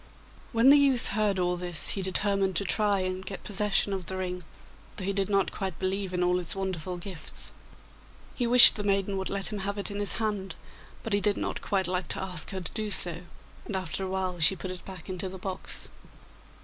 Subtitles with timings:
[0.51, 4.17] When the youth heard all this he determined to try and get possession of the
[4.17, 4.41] ring,
[4.97, 7.51] though he did not quite believe in all its wonderful gifts.
[8.33, 10.55] He wished the maiden would let him have it in his hand,
[11.03, 13.21] but he did not quite like to ask her to do so,
[13.65, 15.89] and after a while she put it back into the box.